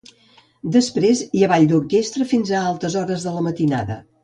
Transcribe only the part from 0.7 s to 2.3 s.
Després hi ha ball d'orquestra